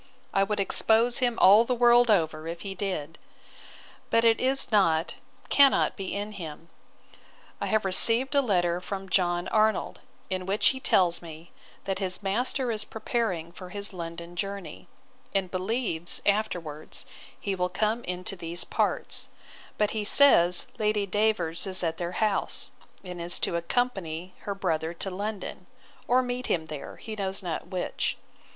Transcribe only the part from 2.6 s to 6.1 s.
he did. But it is not, cannot